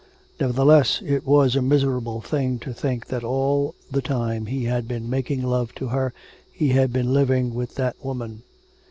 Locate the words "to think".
2.61-3.05